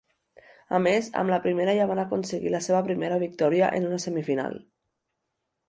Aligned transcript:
A 0.77 0.79
més, 0.85 1.09
amb 1.23 1.33
la 1.33 1.39
primera 1.43 1.75
ja 1.81 1.85
van 1.91 2.01
aconseguir 2.05 2.55
la 2.55 2.63
seva 2.69 2.81
primera 2.89 3.21
victòria 3.27 3.71
en 3.81 3.89
una 3.93 4.03
semifinal. 4.09 4.61